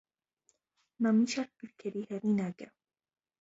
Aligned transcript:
Նա 1.05 1.11
մի 1.17 1.27
շարք 1.33 1.51
գրքերի 1.65 2.03
հեղինակ 2.13 2.67
է։ 2.69 2.73